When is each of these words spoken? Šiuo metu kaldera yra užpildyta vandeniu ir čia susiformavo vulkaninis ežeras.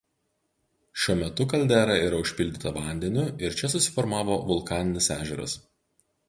Šiuo 1.01 1.15
metu 1.19 1.45
kaldera 1.51 1.97
yra 2.05 2.21
užpildyta 2.25 2.71
vandeniu 2.79 3.27
ir 3.45 3.59
čia 3.61 3.71
susiformavo 3.75 4.39
vulkaninis 4.49 5.13
ežeras. 5.19 5.57